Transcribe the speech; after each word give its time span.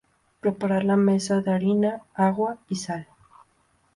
Preparar 0.45 0.79
la 0.85 0.95
masa 1.01 1.41
de 1.41 1.51
harina, 1.53 2.01
agua 2.15 2.57
y 2.69 2.75
sal. 2.77 3.07